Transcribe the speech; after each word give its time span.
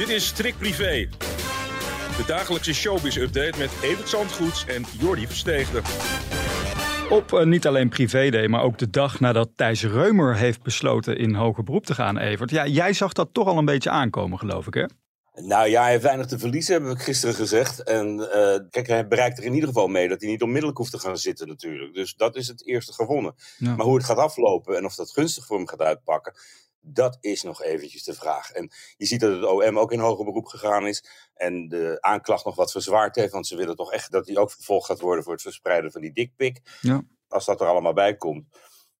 Dit 0.00 0.08
is 0.08 0.26
Strik 0.26 0.58
Privé. 0.58 1.08
De 2.16 2.24
dagelijkse 2.26 2.74
showbiz-update 2.74 3.58
met 3.58 3.70
Evert 3.82 4.08
Zandgoeds 4.08 4.66
en 4.66 4.84
Jordi 4.98 5.26
Versteegde. 5.26 5.82
Op 7.10 7.32
uh, 7.32 7.44
niet 7.44 7.66
alleen 7.66 7.88
privéday, 7.88 8.46
maar 8.46 8.62
ook 8.62 8.78
de 8.78 8.90
dag 8.90 9.20
nadat 9.20 9.50
Thijs 9.56 9.84
Reumer 9.84 10.36
heeft 10.36 10.62
besloten 10.62 11.16
in 11.16 11.34
hoger 11.34 11.64
beroep 11.64 11.86
te 11.86 11.94
gaan, 11.94 12.18
Evert. 12.18 12.50
Ja, 12.50 12.66
jij 12.66 12.92
zag 12.92 13.12
dat 13.12 13.28
toch 13.32 13.46
al 13.46 13.58
een 13.58 13.64
beetje 13.64 13.90
aankomen, 13.90 14.38
geloof 14.38 14.66
ik, 14.66 14.74
hè? 14.74 14.84
Nou 15.34 15.68
ja, 15.68 15.82
hij 15.82 15.90
heeft 15.90 16.02
weinig 16.02 16.26
te 16.26 16.38
verliezen, 16.38 16.82
heb 16.82 16.92
ik 16.92 17.02
gisteren 17.02 17.34
gezegd. 17.34 17.82
En 17.82 18.18
uh, 18.18 18.70
kijk, 18.70 18.86
hij 18.86 19.08
bereikt 19.08 19.38
er 19.38 19.44
in 19.44 19.54
ieder 19.54 19.68
geval 19.68 19.88
mee 19.88 20.08
dat 20.08 20.20
hij 20.20 20.30
niet 20.30 20.42
onmiddellijk 20.42 20.78
hoeft 20.78 20.90
te 20.90 20.98
gaan 20.98 21.16
zitten 21.16 21.48
natuurlijk. 21.48 21.94
Dus 21.94 22.14
dat 22.14 22.36
is 22.36 22.48
het 22.48 22.66
eerste 22.66 22.92
gewonnen. 22.92 23.34
Ja. 23.58 23.76
Maar 23.76 23.86
hoe 23.86 23.96
het 23.96 24.04
gaat 24.04 24.18
aflopen 24.18 24.76
en 24.76 24.84
of 24.84 24.94
dat 24.94 25.10
gunstig 25.10 25.46
voor 25.46 25.56
hem 25.56 25.68
gaat 25.68 25.80
uitpakken, 25.80 26.34
dat 26.80 27.18
is 27.20 27.42
nog 27.42 27.62
eventjes 27.62 28.04
de 28.04 28.14
vraag. 28.14 28.50
En 28.50 28.70
je 28.96 29.06
ziet 29.06 29.20
dat 29.20 29.32
het 29.32 29.44
OM 29.44 29.78
ook 29.78 29.92
in 29.92 29.98
hoger 29.98 30.24
beroep 30.24 30.46
gegaan 30.46 30.86
is. 30.86 31.04
En 31.34 31.68
de 31.68 31.96
aanklacht 32.00 32.44
nog 32.44 32.54
wat 32.54 32.70
verzwaard 32.70 33.16
heeft. 33.16 33.32
Want 33.32 33.46
ze 33.46 33.56
willen 33.56 33.76
toch 33.76 33.92
echt 33.92 34.12
dat 34.12 34.26
hij 34.26 34.36
ook 34.36 34.52
vervolgd 34.52 34.86
gaat 34.86 35.00
worden 35.00 35.24
voor 35.24 35.32
het 35.32 35.42
verspreiden 35.42 35.92
van 35.92 36.00
die 36.00 36.12
dikpik. 36.12 36.78
Ja. 36.80 37.02
Als 37.28 37.44
dat 37.44 37.60
er 37.60 37.66
allemaal 37.66 37.92
bij 37.92 38.16
komt, 38.16 38.44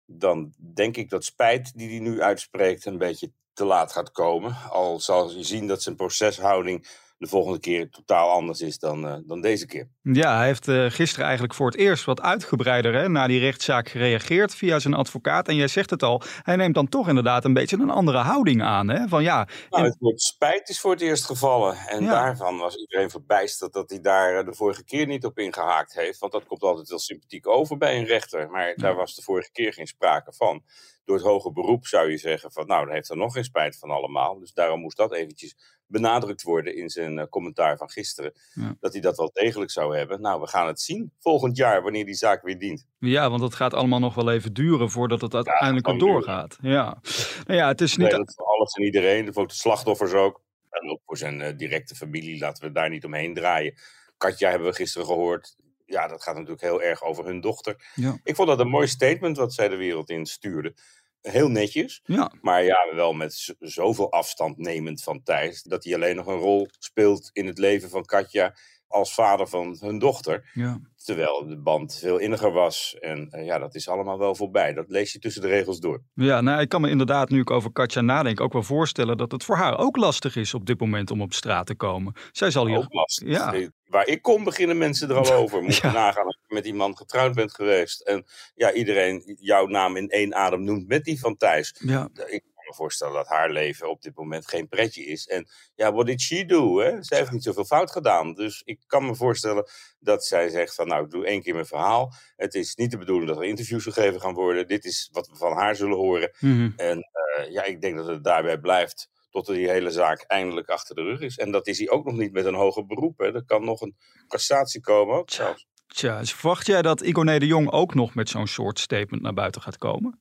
dan 0.07 0.55
denk 0.75 0.97
ik 0.97 1.11
dat 1.11 1.25
spijt 1.25 1.73
die 1.75 1.89
hij 1.89 1.99
nu 1.99 2.23
uitspreekt 2.23 2.85
een 2.85 2.99
beetje 2.99 3.33
te 3.53 3.65
laat 3.65 3.93
gaat 3.93 4.13
komen. 4.13 4.57
Al 4.71 5.01
zal 5.01 5.31
je 5.31 5.43
zien 5.43 5.67
dat 5.67 5.83
zijn 5.83 5.97
proceshouding 5.97 6.87
de 7.21 7.27
volgende 7.27 7.61
keer 7.61 7.91
totaal 7.91 8.31
anders 8.31 8.61
is 8.61 8.79
dan, 8.79 9.07
uh, 9.07 9.15
dan 9.27 9.41
deze 9.41 9.67
keer. 9.67 9.89
Ja, 10.03 10.37
hij 10.37 10.47
heeft 10.47 10.69
uh, 10.69 10.91
gisteren 10.91 11.25
eigenlijk 11.25 11.55
voor 11.55 11.67
het 11.67 11.77
eerst 11.77 12.05
wat 12.05 12.21
uitgebreider 12.21 12.95
hè, 12.95 13.09
na 13.09 13.27
die 13.27 13.41
rechtszaak 13.41 13.89
gereageerd 13.89 14.55
via 14.55 14.79
zijn 14.79 14.95
advocaat. 14.95 15.49
En 15.49 15.57
jij 15.57 15.69
zegt 15.69 15.91
het 15.91 16.03
al, 16.03 16.23
hij 16.43 16.57
neemt 16.57 16.75
dan 16.75 16.89
toch 16.89 17.09
inderdaad 17.09 17.45
een 17.45 17.53
beetje 17.53 17.77
een 17.77 17.91
andere 17.91 18.19
houding 18.19 18.63
aan. 18.63 18.89
Hè? 18.89 19.09
Van, 19.09 19.23
ja, 19.23 19.49
nou, 19.71 19.85
het 19.85 19.97
woord 19.99 20.23
spijt 20.23 20.69
is 20.69 20.81
voor 20.81 20.91
het 20.91 21.01
eerst 21.01 21.25
gevallen. 21.25 21.77
En 21.77 22.03
ja. 22.03 22.11
daarvan 22.11 22.59
was 22.59 22.77
iedereen 22.77 23.11
verbijsterd 23.11 23.73
dat 23.73 23.91
hij 23.91 24.01
daar 24.01 24.39
eh, 24.39 24.45
de 24.45 24.55
vorige 24.55 24.85
keer 24.85 25.07
niet 25.07 25.25
op 25.25 25.39
ingehaakt 25.39 25.95
heeft. 25.95 26.19
Want 26.19 26.33
dat 26.33 26.47
komt 26.47 26.63
altijd 26.63 26.89
heel 26.89 26.99
sympathiek 26.99 27.49
over 27.49 27.77
bij 27.77 27.99
een 27.99 28.07
rechter. 28.07 28.51
Maar 28.51 28.75
daar 28.77 28.95
was 28.95 29.15
de 29.15 29.23
vorige 29.23 29.51
keer 29.53 29.73
geen 29.73 29.87
sprake 29.87 30.33
van 30.33 30.63
door 31.11 31.19
het 31.19 31.29
hoge 31.29 31.53
beroep 31.53 31.87
zou 31.87 32.11
je 32.11 32.17
zeggen 32.17 32.53
van 32.53 32.67
nou, 32.67 32.85
dan 32.85 32.95
heeft 32.95 33.11
er 33.11 33.17
nog 33.17 33.33
geen 33.33 33.45
spijt 33.45 33.79
van 33.79 33.91
allemaal. 33.91 34.39
Dus 34.39 34.53
daarom 34.53 34.81
moest 34.81 34.97
dat 34.97 35.13
eventjes 35.13 35.57
benadrukt 35.87 36.43
worden 36.43 36.77
in 36.77 36.89
zijn 36.89 37.19
uh, 37.19 37.25
commentaar 37.31 37.77
van 37.77 37.91
gisteren. 37.91 38.33
Ja. 38.55 38.77
Dat 38.81 38.93
hij 38.93 39.01
dat 39.01 39.17
wel 39.17 39.31
degelijk 39.33 39.71
zou 39.71 39.97
hebben. 39.97 40.21
Nou, 40.21 40.41
we 40.41 40.47
gaan 40.47 40.67
het 40.67 40.81
zien 40.81 41.13
volgend 41.19 41.57
jaar 41.57 41.83
wanneer 41.83 42.05
die 42.05 42.15
zaak 42.15 42.43
weer 42.43 42.59
dient. 42.59 42.87
Ja, 42.99 43.31
want 43.31 43.43
het 43.43 43.55
gaat 43.55 43.75
allemaal 43.75 43.99
nog 43.99 44.15
wel 44.15 44.31
even 44.31 44.53
duren 44.53 44.91
voordat 44.91 45.21
het 45.21 45.35
uiteindelijk 45.35 45.87
ja, 45.87 45.99
doorgaat. 45.99 46.59
Ja. 46.61 47.01
Nou 47.47 47.59
ja, 47.59 47.69
het 47.69 47.81
is 47.81 47.97
niet... 47.97 48.11
Nee, 48.11 48.23
voor 48.25 48.47
alles 48.47 48.73
en 48.73 48.85
iedereen, 48.85 49.33
voor 49.33 49.47
de 49.47 49.55
slachtoffers 49.55 50.13
ook. 50.13 50.43
En 50.71 50.91
ook 50.91 51.01
voor 51.07 51.17
zijn 51.17 51.41
uh, 51.41 51.49
directe 51.57 51.95
familie, 51.95 52.39
laten 52.39 52.65
we 52.65 52.73
daar 52.73 52.91
niet 52.91 53.05
omheen 53.05 53.35
draaien. 53.35 53.75
Katja 54.17 54.51
hebben 54.51 54.69
we 54.69 54.75
gisteren 54.75 55.07
gehoord. 55.07 55.57
Ja, 55.87 56.09
dat 56.09 56.23
gaat 56.23 56.35
natuurlijk 56.35 56.63
heel 56.63 56.83
erg 56.83 57.03
over 57.03 57.25
hun 57.25 57.41
dochter. 57.41 57.91
Ja. 57.95 58.19
Ik 58.25 58.35
vond 58.35 58.49
dat 58.49 58.61
een 58.61 58.69
mooi 58.69 58.87
statement 58.87 59.37
wat 59.37 59.55
zij 59.55 59.69
de 59.69 59.77
wereld 59.77 60.11
in 60.11 60.27
stuurde 60.27 60.75
heel 61.23 61.49
netjes. 61.49 62.01
Ja. 62.05 62.33
Maar 62.41 62.65
ja, 62.65 62.95
wel 62.95 63.13
met 63.13 63.55
zoveel 63.59 64.13
afstand 64.13 64.59
nemend 64.59 65.03
van 65.03 65.23
Thijs. 65.23 65.63
Dat 65.63 65.85
hij 65.85 65.95
alleen 65.95 66.17
nog 66.17 66.27
een 66.27 66.39
rol 66.39 66.69
speelt 66.79 67.31
in 67.33 67.47
het 67.47 67.59
leven 67.59 67.91
van 67.91 68.05
Katja 68.05 68.55
als 68.91 69.15
vader 69.15 69.49
van 69.49 69.77
hun 69.81 69.99
dochter. 69.99 70.51
Ja. 70.55 70.81
Terwijl 71.05 71.47
de 71.47 71.59
band 71.59 71.99
veel 72.01 72.19
inniger 72.19 72.53
was. 72.53 72.97
En 73.01 73.29
uh, 73.31 73.45
ja, 73.45 73.59
dat 73.59 73.75
is 73.75 73.89
allemaal 73.89 74.19
wel 74.19 74.35
voorbij. 74.35 74.73
Dat 74.73 74.89
lees 74.89 75.13
je 75.13 75.19
tussen 75.19 75.43
de 75.43 75.49
regels 75.49 75.81
door. 75.81 76.03
Ja, 76.15 76.41
nou, 76.41 76.61
ik 76.61 76.69
kan 76.69 76.81
me 76.81 76.91
inderdaad, 76.91 77.31
nu 77.31 77.41
ik 77.41 77.51
over 77.51 77.73
Katja 77.73 78.01
nadenk, 78.01 78.41
ook 78.41 78.53
wel 78.53 78.63
voorstellen 78.63 79.17
dat 79.17 79.33
het 79.33 79.45
voor 79.45 79.57
haar 79.57 79.79
ook 79.79 79.97
lastig 79.97 80.37
is 80.37 80.55
op 80.55 80.67
dit 80.67 80.81
moment 80.81 81.11
om 81.11 81.23
op 81.23 81.33
straat 81.33 81.67
te 81.67 81.75
komen. 81.75 82.13
Zij 82.33 82.51
zal 82.51 82.67
hier. 82.67 82.77
Ook 82.77 82.93
lastig. 82.93 83.29
Ja. 83.29 83.69
Waar 83.85 84.07
ik 84.07 84.23
kom, 84.23 84.45
beginnen 84.45 84.79
mensen 84.79 85.09
er 85.09 85.17
al 85.17 85.33
over. 85.33 85.63
Moet 85.63 85.77
je 85.81 85.87
ja. 85.87 85.93
nagaan 85.93 86.25
als 86.25 86.39
je 86.47 86.55
met 86.55 86.65
die 86.65 86.75
man 86.75 86.97
getrouwd 86.97 87.35
bent 87.35 87.55
geweest. 87.55 88.01
En 88.01 88.25
ja, 88.55 88.73
iedereen 88.73 89.37
jouw 89.41 89.67
naam 89.67 89.97
in 89.97 90.09
één 90.09 90.35
adem 90.35 90.65
noemt 90.65 90.89
met 90.89 91.05
die 91.05 91.21
van 91.21 91.37
Thijs. 91.37 91.75
Ja. 91.79 92.09
Ik 92.27 92.43
me 92.71 92.77
voorstellen 92.77 93.15
dat 93.15 93.29
haar 93.29 93.51
leven 93.51 93.91
op 93.91 94.03
dit 94.03 94.17
moment 94.17 94.49
geen 94.49 94.69
pretje 94.69 95.05
is. 95.05 95.27
En 95.27 95.49
ja, 95.75 95.93
what 95.93 96.07
did 96.07 96.21
she 96.21 96.45
do? 96.45 96.79
Hè? 96.79 97.03
Zij 97.03 97.19
heeft 97.19 97.31
niet 97.31 97.43
zoveel 97.43 97.65
fout 97.65 97.91
gedaan. 97.91 98.35
Dus 98.35 98.63
ik 98.65 98.81
kan 98.87 99.07
me 99.07 99.15
voorstellen 99.15 99.71
dat 99.99 100.25
zij 100.25 100.49
zegt 100.49 100.75
van 100.75 100.89
nou, 100.89 101.05
ik 101.05 101.11
doe 101.11 101.27
één 101.27 101.43
keer 101.43 101.55
mijn 101.55 101.67
verhaal. 101.67 102.13
Het 102.37 102.55
is 102.55 102.75
niet 102.75 102.91
de 102.91 102.99
bedoeling 102.99 103.29
dat 103.29 103.39
er 103.39 103.45
interviews 103.45 103.83
gegeven 103.83 104.21
gaan 104.21 104.35
worden. 104.35 104.67
Dit 104.67 104.85
is 104.85 105.09
wat 105.13 105.29
we 105.29 105.37
van 105.37 105.53
haar 105.53 105.77
zullen 105.77 105.97
horen. 105.97 106.33
Mm 106.39 106.53
-hmm. 106.57 106.73
En 106.77 106.99
uh, 106.99 107.53
ja, 107.53 107.63
ik 107.63 107.81
denk 107.81 107.97
dat 107.97 108.07
het 108.07 108.25
daarbij 108.25 108.59
blijft 108.59 109.09
tot 109.31 109.47
die 109.47 109.71
hele 109.71 109.91
zaak 109.91 110.25
eindelijk 110.27 110.69
achter 110.69 110.95
de 110.95 111.03
rug 111.03 111.21
is. 111.21 111.37
En 111.37 111.51
dat 111.51 111.67
is 111.67 111.79
hij 111.79 111.89
ook 111.89 112.05
nog 112.05 112.17
niet 112.17 112.33
met 112.33 112.45
een 112.45 112.55
hoger 112.55 112.87
beroep. 112.87 113.19
Hè. 113.19 113.35
Er 113.35 113.45
kan 113.45 113.65
nog 113.65 113.81
een 113.81 113.97
cassatie 114.29 114.81
komen 114.81 115.17
ook 115.17 115.31
zelfs. 115.31 115.69
Tja, 115.87 116.19
dus 116.19 116.35
verwacht 116.35 116.67
jij 116.67 116.83
dat 116.83 117.01
Iconé 117.01 117.39
de 117.39 117.47
Jong 117.47 117.71
ook 117.71 117.95
nog 117.95 118.15
met 118.15 118.29
zo'n 118.29 118.47
soort 118.47 118.79
statement 118.79 119.23
naar 119.23 119.35
buiten 119.35 119.63
gaat 119.63 119.79
komen? 119.79 120.21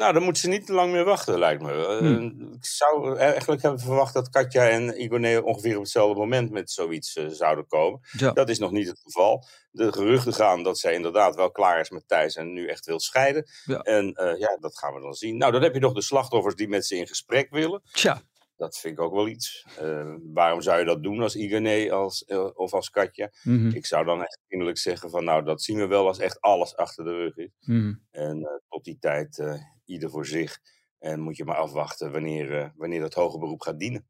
Nou, 0.00 0.12
dan 0.12 0.22
moeten 0.22 0.42
ze 0.42 0.48
niet 0.48 0.66
te 0.66 0.72
lang 0.72 0.92
meer 0.92 1.04
wachten, 1.04 1.38
lijkt 1.38 1.62
me. 1.62 1.96
Hmm. 1.98 2.52
Ik 2.52 2.64
zou 2.64 3.16
eigenlijk 3.16 3.62
hebben 3.62 3.80
verwacht 3.80 4.14
dat 4.14 4.30
Katja 4.30 4.68
en 4.68 5.02
Igone 5.02 5.42
ongeveer 5.44 5.76
op 5.76 5.82
hetzelfde 5.82 6.18
moment 6.18 6.50
met 6.50 6.70
zoiets 6.70 7.16
uh, 7.16 7.28
zouden 7.28 7.66
komen. 7.66 8.00
Ja. 8.12 8.32
Dat 8.32 8.48
is 8.48 8.58
nog 8.58 8.70
niet 8.70 8.88
het 8.88 9.00
geval. 9.02 9.46
De 9.70 9.92
geruchten 9.92 10.34
gaan 10.34 10.62
dat 10.62 10.78
zij 10.78 10.94
inderdaad 10.94 11.34
wel 11.34 11.50
klaar 11.50 11.80
is 11.80 11.90
met 11.90 12.08
Thijs 12.08 12.36
en 12.36 12.52
nu 12.52 12.66
echt 12.66 12.86
wil 12.86 13.00
scheiden. 13.00 13.46
Ja. 13.64 13.78
En 13.78 14.04
uh, 14.06 14.38
ja, 14.38 14.56
dat 14.60 14.78
gaan 14.78 14.94
we 14.94 15.00
dan 15.00 15.14
zien. 15.14 15.36
Nou, 15.36 15.52
dan 15.52 15.62
heb 15.62 15.74
je 15.74 15.80
nog 15.80 15.94
de 15.94 16.02
slachtoffers 16.02 16.54
die 16.54 16.68
met 16.68 16.86
ze 16.86 16.96
in 16.96 17.06
gesprek 17.06 17.50
willen. 17.50 17.82
Tja. 17.92 18.22
Dat 18.60 18.78
vind 18.78 18.98
ik 18.98 19.04
ook 19.04 19.14
wel 19.14 19.28
iets. 19.28 19.66
Uh, 19.82 20.14
waarom 20.32 20.60
zou 20.60 20.78
je 20.78 20.84
dat 20.84 21.02
doen 21.02 21.22
als 21.22 21.36
Igone 21.36 21.92
als, 21.92 22.24
of 22.54 22.72
als 22.72 22.90
Katja? 22.90 23.30
Mm 23.42 23.58
-hmm. 23.58 23.74
Ik 23.74 23.86
zou 23.86 24.04
dan 24.04 24.20
echt 24.20 24.38
innerlijk 24.48 24.78
zeggen 24.78 25.10
van 25.10 25.24
nou, 25.24 25.44
dat 25.44 25.62
zien 25.62 25.78
we 25.78 25.86
wel 25.86 26.06
als 26.06 26.18
echt 26.18 26.40
alles 26.40 26.76
achter 26.76 27.04
de 27.04 27.10
rug 27.10 27.36
is. 27.36 27.50
Mm 27.60 27.80
-hmm. 27.80 28.06
En 28.10 28.60
tot 28.68 28.84
die 28.84 28.98
tijd 28.98 29.42
ieder 29.84 30.10
voor 30.10 30.26
zich. 30.26 30.58
En 31.00 31.20
moet 31.20 31.36
je 31.36 31.44
maar 31.44 31.56
afwachten 31.56 32.12
wanneer, 32.12 32.50
uh, 32.50 32.66
wanneer 32.76 33.00
dat 33.00 33.14
hoger 33.14 33.38
beroep 33.38 33.60
gaat 33.60 33.78
dienen. 33.78 34.08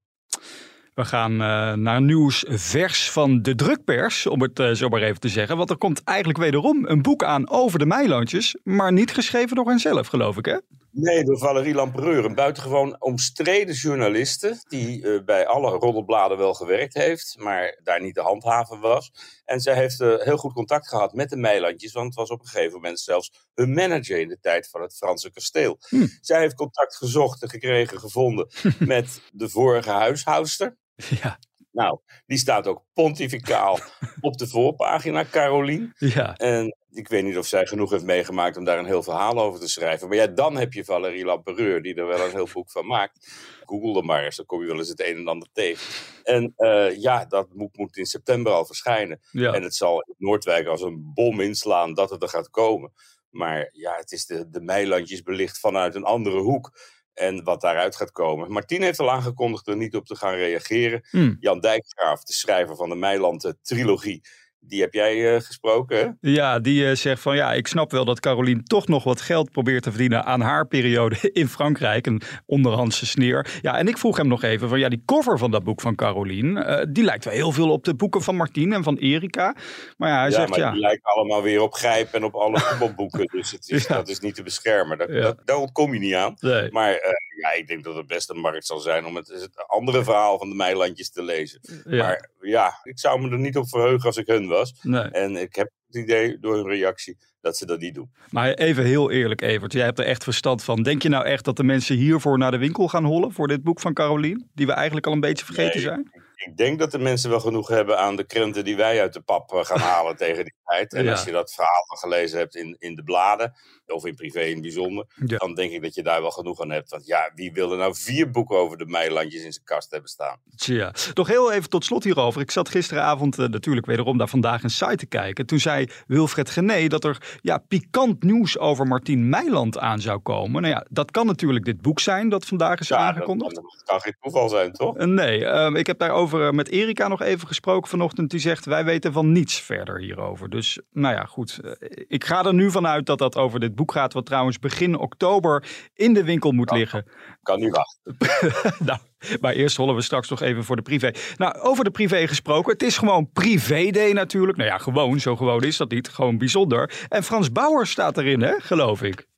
We 0.95 1.05
gaan 1.05 1.33
uh, 1.33 1.73
naar 1.73 2.03
nieuws 2.03 2.45
vers 2.49 3.11
van 3.11 3.43
de 3.43 3.55
drukpers, 3.55 4.27
om 4.27 4.43
het 4.43 4.59
uh, 4.59 4.71
zo 4.71 4.89
maar 4.89 5.03
even 5.03 5.21
te 5.21 5.29
zeggen. 5.29 5.57
Want 5.57 5.71
er 5.71 5.77
komt 5.77 6.05
eigenlijk 6.05 6.39
wederom 6.39 6.87
een 6.87 7.03
boek 7.03 7.25
aan 7.25 7.51
over 7.51 7.79
de 7.79 7.87
Meilandjes, 7.87 8.57
maar 8.63 8.93
niet 8.93 9.13
geschreven 9.13 9.57
door 9.57 9.69
henzelf, 9.69 10.07
geloof 10.07 10.37
ik, 10.37 10.45
hè? 10.45 10.59
Nee, 10.93 11.25
door 11.25 11.39
Valerie 11.39 11.75
Lampereur, 11.75 12.25
een 12.25 12.35
buitengewoon 12.35 13.01
omstreden 13.01 13.75
journaliste, 13.75 14.63
die 14.69 15.03
uh, 15.03 15.25
bij 15.25 15.47
alle 15.47 15.71
roddelbladen 15.71 16.39
wel 16.39 16.55
gewerkt 16.55 16.95
heeft, 16.95 17.37
maar 17.39 17.79
daar 17.83 18.01
niet 18.01 18.15
de 18.15 18.21
handhaven 18.21 18.81
was. 18.81 19.13
En 19.45 19.61
zij 19.61 19.75
heeft 19.75 20.01
uh, 20.01 20.19
heel 20.19 20.37
goed 20.37 20.53
contact 20.53 20.89
gehad 20.89 21.13
met 21.13 21.31
de 21.31 21.37
Meilandjes, 21.37 21.93
want 21.93 22.07
het 22.07 22.15
was 22.15 22.31
op 22.31 22.41
een 22.41 22.47
gegeven 22.47 22.73
moment 22.73 23.01
zelfs 23.01 23.49
hun 23.55 23.73
manager 23.73 24.19
in 24.19 24.29
de 24.29 24.41
tijd 24.41 24.69
van 24.69 24.83
het 24.83 24.97
Franse 24.97 25.31
kasteel. 25.31 25.79
Hm. 25.89 26.07
Zij 26.21 26.41
heeft 26.41 26.55
contact 26.55 26.97
gezocht 26.97 27.43
en 27.43 27.51
gekregen, 27.51 27.99
gevonden 27.99 28.49
met 28.79 29.21
de 29.33 29.49
vorige 29.49 29.91
huishoudster. 29.91 30.77
Ja. 30.97 31.39
Nou, 31.81 31.99
die 32.27 32.39
staat 32.39 32.67
ook 32.67 32.85
pontificaal 32.93 33.79
op 34.21 34.37
de 34.37 34.49
voorpagina, 34.49 35.25
Carolien. 35.31 35.93
Ja. 35.97 36.37
En 36.37 36.77
ik 36.91 37.09
weet 37.09 37.25
niet 37.25 37.39
of 37.39 37.47
zij 37.47 37.67
genoeg 37.67 37.91
heeft 37.91 38.05
meegemaakt 38.05 38.57
om 38.57 38.65
daar 38.65 38.79
een 38.79 38.85
heel 38.85 39.03
verhaal 39.03 39.41
over 39.41 39.61
te 39.61 39.69
schrijven. 39.69 40.09
Maar 40.09 40.17
ja, 40.17 40.27
dan 40.27 40.57
heb 40.57 40.73
je 40.73 40.85
Valerie 40.85 41.25
Lampereur, 41.25 41.83
die 41.83 41.95
er 41.95 42.07
wel 42.07 42.25
een 42.25 42.31
heel 42.31 42.49
boek 42.53 42.71
van 42.71 42.87
maakt. 42.87 43.29
Google 43.65 43.99
er 43.99 44.05
maar 44.05 44.25
eens, 44.25 44.37
dan 44.37 44.47
kom 44.47 44.61
je 44.61 44.67
wel 44.67 44.79
eens 44.79 44.89
het 44.89 45.01
een 45.01 45.17
en 45.17 45.29
ander 45.29 45.49
tegen. 45.53 45.87
En 46.25 46.55
uh, 46.57 46.97
ja, 46.97 47.25
dat 47.25 47.53
boek 47.53 47.77
moet 47.77 47.97
in 47.97 48.07
september 48.07 48.53
al 48.53 48.67
verschijnen. 48.67 49.21
Ja. 49.31 49.53
En 49.53 49.63
het 49.63 49.75
zal 49.75 50.01
in 50.01 50.15
Noordwijk 50.19 50.67
als 50.67 50.83
een 50.83 51.11
bom 51.15 51.41
inslaan 51.41 51.95
dat 51.95 52.11
het 52.11 52.23
er 52.23 52.29
gaat 52.29 52.51
komen. 52.51 52.93
Maar 53.31 53.69
ja, 53.73 53.95
het 53.97 54.13
is 54.13 54.27
de, 54.27 54.51
de 54.51 54.61
Meilandjes 54.61 55.23
belicht 55.23 55.61
vanuit 55.61 55.95
een 55.95 56.05
andere 56.05 56.41
hoek. 56.41 56.71
En 57.15 57.45
wat 57.45 57.61
daaruit 57.61 57.97
gaat 57.97 58.13
komen. 58.13 58.53
Martien 58.53 58.83
heeft 58.83 58.99
al 58.99 59.11
aangekondigd 59.11 59.69
er 59.69 59.77
niet 59.77 59.95
op 59.95 60.07
te 60.07 60.17
gaan 60.17 60.35
reageren. 60.35 61.09
Mm. 61.11 61.37
Jan 61.41 61.61
Dijkgraaf, 61.61 62.23
de 62.23 62.33
schrijver 62.33 62.77
van 62.77 62.89
de 62.89 62.95
Meiland-trilogie, 62.95 64.23
die 64.61 64.81
heb 64.81 64.93
jij 64.95 65.35
uh, 65.35 65.41
gesproken, 65.41 66.19
Ja, 66.21 66.59
die 66.59 66.83
uh, 66.85 66.95
zegt 66.95 67.23
van 67.23 67.37
ja, 67.37 67.53
ik 67.53 67.67
snap 67.67 67.91
wel 67.91 68.05
dat 68.05 68.21
Caroline 68.21 68.63
toch 68.63 68.87
nog 68.89 69.05
wat 69.05 69.21
geld 69.21 69.51
probeert 69.51 69.83
te 69.83 69.91
verdienen 69.91 70.25
aan 70.25 70.41
haar 70.41 70.67
periode 70.67 71.17
in 71.33 71.49
Frankrijk. 71.49 72.07
Een 72.07 72.23
onderhandse 72.47 73.07
sneer. 73.07 73.59
Ja, 73.63 73.79
en 73.79 73.89
ik 73.89 73.99
vroeg 73.99 74.17
hem 74.17 74.29
nog 74.29 74.43
even 74.43 74.69
van 74.69 74.79
ja, 74.79 74.89
die 74.89 75.03
cover 75.07 75.39
van 75.39 75.51
dat 75.51 75.65
boek 75.65 75.81
van 75.81 75.95
Caroline, 75.95 76.65
uh, 76.65 76.87
die 76.93 77.05
lijkt 77.05 77.25
wel 77.25 77.35
heel 77.35 77.53
veel 77.53 77.71
op 77.71 77.85
de 77.85 77.95
boeken 77.95 78.23
van 78.23 78.37
Martien 78.37 78.73
en 78.73 78.83
van 78.83 78.97
Erika. 78.97 79.55
Maar 79.97 80.09
ja, 80.09 80.19
hij 80.21 80.31
ja, 80.31 80.35
zegt 80.35 80.49
maar 80.49 80.59
ja. 80.59 80.71
die 80.71 80.81
lijken 80.81 81.13
allemaal 81.13 81.43
weer 81.43 81.61
op 81.61 81.75
Grijp 81.75 82.13
en 82.15 82.25
op 82.25 82.35
alle 82.35 82.59
voetbalboeken. 82.69 83.27
dus 83.27 83.51
het 83.51 83.69
is, 83.71 83.87
Ja. 83.87 83.95
dat 83.95 84.09
is 84.09 84.21
niet 84.21 84.35
te 84.35 84.43
beschermen. 84.43 84.99
Dat, 84.99 85.09
Ja. 85.11 85.21
dat- 85.21 85.39
daar 85.45 85.57
ontkom 85.57 85.93
je 85.93 85.99
niet 86.01 86.15
aan. 86.15 86.35
Nee. 86.41 86.71
Maar 86.71 86.91
eh, 86.93 87.11
ja, 87.41 87.53
ik 87.53 87.67
denk 87.67 87.85
dat 87.85 87.97
het 87.97 88.07
best 88.07 88.31
een 88.31 88.41
markt 88.41 88.67
zal 88.67 88.79
zijn 88.79 89.05
om 89.07 89.17
het, 89.17 89.29
het 89.29 89.67
andere 89.67 90.05
verhaal 90.05 90.39
van 90.39 90.49
de 90.49 90.55
Meilandjes 90.55 91.11
te 91.11 91.23
lezen. 91.23 91.61
Ja. 91.85 91.97
Maar 91.97 92.31
ja, 92.41 92.81
ik 92.83 92.99
zou 92.99 93.21
me 93.21 93.31
er 93.31 93.39
niet 93.39 93.57
op 93.57 93.69
verheugen 93.69 94.07
als 94.07 94.17
ik 94.17 94.27
hun 94.27 94.47
was. 94.49 94.75
Nee. 94.83 95.03
En 95.03 95.37
ik 95.37 95.55
heb 95.55 95.71
het 95.87 95.97
idee 95.97 96.39
door 96.39 96.55
hun 96.55 96.67
reactie 96.67 97.19
dat 97.41 97.57
ze 97.57 97.67
dat 97.67 97.81
niet 97.81 97.95
doen. 97.95 98.11
Maar 98.31 98.53
even 98.53 98.85
heel 98.85 99.11
eerlijk, 99.11 99.41
Evert, 99.41 99.73
jij 99.73 99.85
hebt 99.85 99.99
er 99.99 100.05
echt 100.05 100.25
verstand 100.25 100.65
van. 100.65 100.83
Denk 100.83 101.03
je 101.03 101.09
nou 101.09 101.25
echt 101.25 101.45
dat 101.45 101.57
de 101.57 101.65
mensen 101.65 101.97
hiervoor 101.97 102.39
naar 102.39 102.51
de 102.51 102.59
winkel 102.59 102.89
gaan 102.89 103.05
hollen 103.05 103.33
voor 103.33 103.49
dit 103.49 103.63
boek 103.63 103.81
van 103.81 103.95
Caroline? 103.95 104.47
Die 104.55 104.67
we 104.67 104.73
eigenlijk 104.73 105.07
al 105.07 105.13
een 105.13 105.21
beetje 105.21 105.45
vergeten 105.45 105.75
Nee. 105.75 105.83
zijn? 105.83 106.11
Ik 106.47 106.57
denk 106.57 106.79
dat 106.79 106.91
de 106.91 106.99
mensen 106.99 107.31
wel 107.31 107.41
genoeg 107.41 107.69
hebben 107.69 107.99
aan 107.99 108.17
de 108.17 108.25
krenten 108.25 108.65
die 108.65 108.77
wij 108.77 109.01
uit 109.01 109.13
de 109.13 109.21
pap 109.21 109.53
eh, 109.53 109.65
gaan 109.65 109.79
halen 109.95 110.17
tegen 110.17 110.45
die 110.45 110.55
tijd. 110.65 110.93
En 110.95 111.05
Ja. 111.05 111.11
als 111.11 111.25
je 111.25 111.31
dat 111.33 111.53
verhaal 111.53 111.85
al 111.87 111.97
gelezen 111.97 112.39
hebt 112.39 112.55
in, 112.57 112.77
in 112.79 112.95
de 112.95 113.03
bladen, 113.03 113.53
of 113.87 114.05
in 114.07 114.15
privé 114.15 114.41
in 114.41 114.53
het 114.53 114.63
bijzonder, 114.63 115.07
Ja. 115.27 115.37
dan 115.37 115.55
denk 115.55 115.73
ik 115.73 115.83
dat 115.83 115.95
je 115.95 116.03
daar 116.03 116.21
wel 116.21 116.31
genoeg 116.31 116.61
aan 116.61 116.71
hebt. 116.71 116.91
Want 116.91 117.07
ja, 117.07 117.31
wie 117.35 117.53
wil 117.53 117.73
er 117.73 117.79
nou 117.79 117.95
vier 117.97 118.31
boeken 118.31 118.57
over 118.57 118.77
de 118.79 118.87
Meilandjes 118.87 119.43
in 119.45 119.53
zijn 119.53 119.65
kast 119.65 119.91
hebben 119.91 120.11
staan? 120.11 120.37
Tja, 120.57 120.93
toch 121.13 121.29
heel 121.29 121.53
even 121.53 121.69
tot 121.71 121.85
slot 121.85 122.05
hierover. 122.05 122.41
Ik 122.41 122.51
zat 122.51 122.69
gisteravond 122.69 123.39
eh, 123.39 123.47
natuurlijk 123.47 123.87
wederom 123.87 124.17
naar 124.17 124.29
Vandaag 124.29 124.63
een 124.63 124.71
site 124.71 124.97
te 124.97 125.07
kijken. 125.07 125.47
Toen 125.47 125.59
zei 125.59 125.89
Wilfred 126.07 126.51
Gené 126.51 126.87
dat 126.87 127.05
er 127.05 127.39
ja, 127.41 127.59
pikant 127.69 128.23
nieuws 128.23 128.59
over 128.59 128.87
Martien 128.87 129.29
Meiland 129.29 129.79
aan 129.79 130.01
zou 130.01 130.19
komen. 130.19 130.63
Nou 130.63 130.75
ja, 130.75 130.87
dat 130.91 131.11
kan 131.11 131.27
natuurlijk 131.27 131.65
dit 131.65 131.81
boek 131.81 132.01
zijn 132.01 132.29
dat 132.29 132.47
vandaag 132.47 132.81
is 132.81 132.89
Ja, 132.89 132.97
dat, 132.97 133.07
aangekondigd. 133.07 133.55
dat 133.55 133.83
kan 133.85 134.01
geen 134.01 134.17
toeval 134.21 134.49
zijn, 134.49 134.73
toch? 134.73 134.97
Eh, 134.97 135.07
Nee, 135.07 135.45
ehm, 135.47 135.77
ik 135.77 135.87
heb 135.87 135.99
daarover 135.99 136.30
eh, 136.35 136.51
met 136.51 136.69
Erika 136.69 137.09
nog 137.09 137.23
even 137.23 137.47
gesproken 137.47 137.91
vanochtend. 137.91 138.31
Die 138.31 138.41
zegt, 138.41 138.65
wij 138.65 138.85
weten 138.85 139.13
van 139.13 139.33
niets 139.33 139.61
verder 139.61 139.99
hierover. 139.99 140.51
Dus, 140.51 140.81
nou 140.93 141.15
ja, 141.15 141.25
goed. 141.25 141.59
Eh, 141.59 141.73
ik 142.09 142.25
ga 142.25 142.45
er 142.45 142.55
nu 142.55 142.71
vanuit 142.71 143.07
dat 143.07 143.19
dat 143.19 143.37
over 143.37 143.61
dit 143.61 143.75
boek 143.75 143.93
gaat... 143.93 144.13
wat 144.13 144.27
trouwens 144.27 144.59
begin 144.59 144.99
oktober 144.99 145.65
in 145.95 146.15
de 146.15 146.25
winkel 146.25 146.53
moet 146.53 146.71
liggen. 146.71 147.05
Kan 147.43 147.59
niet 147.61 147.77
wachten. 147.77 148.17
nou, 148.87 148.99
maar 149.41 149.53
eerst 149.53 149.77
rollen 149.77 149.95
we 149.95 150.03
straks 150.03 150.29
nog 150.29 150.41
even 150.41 150.65
voor 150.65 150.77
de 150.77 150.83
privé. 150.83 151.13
Nou, 151.37 151.59
over 151.59 151.85
de 151.85 151.91
privé 151.91 152.27
gesproken. 152.27 152.73
Het 152.73 152.83
is 152.83 152.99
gewoon 152.99 153.31
privé-day 153.33 154.13
natuurlijk. 154.13 154.59
Nou 154.59 154.71
ja, 154.71 154.79
gewoon. 154.79 155.21
Zo 155.21 155.37
gewoon 155.37 155.63
is 155.63 155.77
dat 155.77 155.91
niet. 155.91 156.09
Gewoon 156.09 156.39
bijzonder. 156.39 157.07
En 157.09 157.23
Frans 157.23 157.53
Bauer 157.53 157.87
staat 157.87 158.19
erin, 158.19 158.43
hè? 158.43 158.55
Geloof 158.59 159.03
ik. 159.03 159.29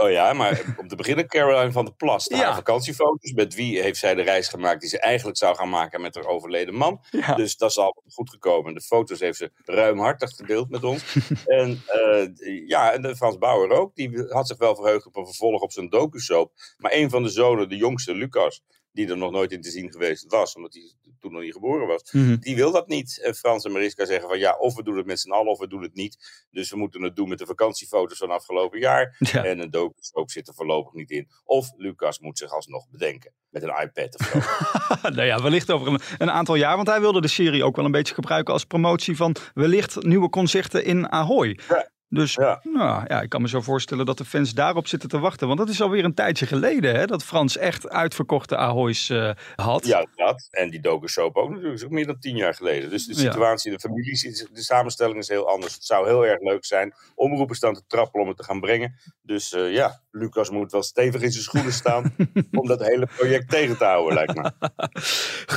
Oh 0.00 0.10
ja, 0.10 0.32
maar 0.32 0.74
om 0.76 0.88
te 0.88 0.96
beginnen 0.96 1.26
Caroline 1.26 1.72
van 1.72 1.84
der 1.84 1.94
Plas. 1.94 2.24
Ja. 2.24 2.36
Haar 2.36 2.54
vakantiefoto's. 2.54 3.32
Met 3.32 3.54
wie 3.54 3.80
heeft 3.80 3.98
zij 3.98 4.14
de 4.14 4.22
reis 4.22 4.48
gemaakt 4.48 4.80
die 4.80 4.88
ze 4.88 5.00
eigenlijk 5.00 5.38
zou 5.38 5.56
gaan 5.56 5.68
maken 5.68 6.00
met 6.00 6.14
haar 6.14 6.26
overleden 6.26 6.74
man. 6.74 7.04
Ja. 7.10 7.34
Dus 7.34 7.56
dat 7.56 7.70
is 7.70 7.78
al 7.78 8.02
goed 8.08 8.30
gekomen. 8.30 8.74
De 8.74 8.80
foto's 8.80 9.20
heeft 9.20 9.38
ze 9.38 9.50
ruimhartig 9.64 10.30
gedeeld 10.30 10.70
met 10.70 10.84
ons. 10.84 11.16
en 11.44 11.82
eh, 11.86 12.66
ja, 12.66 12.92
en 12.92 13.02
de 13.02 13.16
Frans 13.16 13.38
Bauer 13.38 13.70
ook. 13.70 13.94
Die 13.94 14.24
had 14.28 14.46
zich 14.46 14.58
wel 14.58 14.74
verheugd 14.74 15.06
op 15.06 15.16
een 15.16 15.26
vervolg 15.26 15.62
op 15.62 15.72
zijn 15.72 15.88
docu-soap. 15.88 16.52
Maar 16.78 16.92
een 16.92 17.10
van 17.10 17.22
de 17.22 17.28
zonen, 17.28 17.68
de 17.68 17.76
jongste, 17.76 18.14
Lucas, 18.14 18.62
die 18.92 19.08
er 19.08 19.16
nog 19.16 19.30
nooit 19.30 19.52
in 19.52 19.60
te 19.60 19.70
zien 19.70 19.92
geweest 19.92 20.26
was, 20.26 20.54
omdat 20.54 20.74
hij 20.74 20.92
toen 21.20 21.32
nog 21.32 21.42
niet 21.42 21.52
geboren 21.52 21.86
was, 21.86 22.12
Mhm. 22.12 22.36
die 22.36 22.56
wil 22.56 22.72
dat 22.72 22.88
niet. 22.88 23.20
En 23.22 23.34
Frans 23.34 23.64
en 23.64 23.72
Mariska 23.72 24.04
zeggen 24.04 24.28
van 24.28 24.38
ja, 24.38 24.56
of 24.58 24.74
we 24.74 24.82
doen 24.82 24.96
het 24.96 25.06
met 25.06 25.20
z'n 25.20 25.30
allen 25.30 25.52
of 25.52 25.58
we 25.58 25.68
doen 25.68 25.82
het 25.82 25.94
niet. 25.94 26.44
Dus 26.50 26.70
we 26.70 26.76
moeten 26.76 27.02
het 27.02 27.16
doen 27.16 27.28
met 27.28 27.38
de 27.38 27.46
vakantiefoto's 27.46 28.18
van 28.18 28.30
afgelopen 28.30 28.78
jaar. 28.78 29.16
Ja. 29.18 29.44
En 29.44 29.58
een 29.58 29.70
docu-soap 29.70 30.30
zit 30.30 30.48
er 30.48 30.54
voorlopig 30.54 30.92
niet 30.92 31.10
in. 31.10 31.28
Of 31.44 31.70
Lucas 31.76 32.18
moet 32.18 32.38
zich 32.38 32.52
alsnog 32.52 32.88
bedenken 32.90 33.32
met 33.50 33.62
een 33.62 33.74
iPad 33.82 34.18
of 34.18 34.26
zo. 34.26 34.38
nou 35.16 35.22
ja, 35.26 35.42
wellicht 35.42 35.70
over 35.70 35.86
een, 35.86 36.00
een 36.18 36.30
aantal 36.30 36.54
jaar. 36.54 36.76
Want 36.76 36.88
hij 36.88 37.00
wilde 37.00 37.20
de 37.20 37.28
serie 37.28 37.64
ook 37.64 37.76
wel 37.76 37.84
een 37.84 37.90
beetje 37.90 38.14
gebruiken 38.14 38.52
als 38.52 38.64
promotie 38.64 39.16
van 39.16 39.36
wellicht 39.54 40.02
nieuwe 40.02 40.28
concerten 40.28 40.84
in 40.84 41.12
Ahoy. 41.12 41.58
Ja. 41.68 41.90
Dus 42.12 42.34
Ja. 42.34 42.60
Nou, 42.62 43.04
ja, 43.08 43.20
ik 43.20 43.28
kan 43.28 43.42
me 43.42 43.48
zo 43.48 43.60
voorstellen 43.60 44.06
dat 44.06 44.18
de 44.18 44.24
fans 44.24 44.54
daarop 44.54 44.86
zitten 44.86 45.08
te 45.08 45.18
wachten. 45.18 45.46
Want 45.46 45.58
dat 45.58 45.68
is 45.68 45.80
alweer 45.80 46.04
een 46.04 46.14
tijdje 46.14 46.46
geleden 46.46 46.94
hè, 46.94 47.06
dat 47.06 47.24
Frans 47.24 47.56
echt 47.56 47.88
uitverkochte 47.88 48.56
Ahoy's 48.56 49.10
eh, 49.10 49.30
had. 49.54 49.86
Ja, 49.86 50.06
dat. 50.14 50.48
En 50.50 50.70
die 50.70 50.80
docu-soap 50.80 51.36
ook 51.36 51.48
natuurlijk. 51.48 51.74
is 51.74 51.84
ook 51.84 51.90
meer 51.90 52.06
dan 52.06 52.18
tien 52.18 52.36
jaar 52.36 52.54
geleden. 52.54 52.90
Dus 52.90 53.06
de 53.06 53.14
situatie 53.14 53.72
de 53.72 53.80
familie, 53.80 54.48
de 54.52 54.62
samenstelling 54.62 55.18
is 55.18 55.28
heel 55.28 55.48
anders. 55.48 55.74
Het 55.74 55.84
zou 55.84 56.06
heel 56.06 56.26
erg 56.26 56.40
leuk 56.40 56.64
zijn. 56.64 56.94
Omroepen 57.14 57.56
staan 57.56 57.74
te 57.74 57.82
trappelen 57.86 58.22
om 58.22 58.28
het 58.28 58.36
te 58.36 58.44
gaan 58.44 58.60
brengen. 58.60 58.94
Dus 59.22 59.52
eh, 59.52 59.72
ja, 59.72 60.00
Lucas 60.10 60.50
moet 60.50 60.72
wel 60.72 60.82
stevig 60.82 61.22
in 61.22 61.30
zijn 61.32 61.44
schoenen 61.44 61.72
staan 61.72 62.14
om 62.60 62.66
dat 62.66 62.86
hele 62.86 63.08
project 63.16 63.48
tegen 63.48 63.78
te 63.78 63.84
houden, 63.84 64.14
lijkt 64.14 64.34
me. 64.34 64.52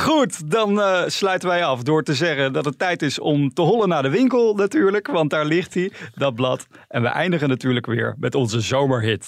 Goed, 0.06 0.52
dan 0.52 0.82
eh, 0.82 1.04
sluiten 1.08 1.50
wij 1.50 1.66
af 1.66 1.84
door 1.84 2.04
te 2.04 2.14
zeggen 2.14 2.54
dat 2.54 2.66
het 2.66 2.80
tijd 2.80 3.02
is 3.02 3.20
om 3.20 3.54
te 3.54 3.62
hollen 3.62 3.90
naar 3.90 4.04
de 4.04 4.10
winkel 4.10 4.56
natuurlijk. 4.56 5.08
Want 5.08 5.30
daar 5.30 5.46
ligt 5.46 5.74
hij, 5.74 5.92
dat 6.16 6.36
blad. 6.44 6.68
En 6.88 7.02
we 7.02 7.08
eindigen 7.08 7.50
natuurlijk 7.50 7.86
weer 7.86 8.16
met 8.20 8.36
onze 8.36 8.62
zomerhit. 8.62 9.28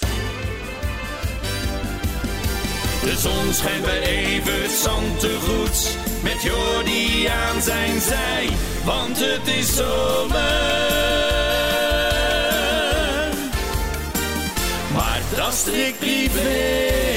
De 3.02 3.16
zon 3.18 3.54
schijnt 3.54 3.84
bij 3.84 4.02
Evert 4.02 4.72
Zantegoed. 4.72 5.98
Met 6.24 6.42
Jordi 6.44 7.28
aan 7.28 7.62
zijn 7.62 8.02
zij. 8.02 8.50
Want 8.86 9.18
het 9.20 9.48
is 9.48 9.76
zomer. 9.76 10.34
Maar 14.94 15.22
dat 15.36 15.54
strikt 15.54 16.00
privé. 16.00 17.15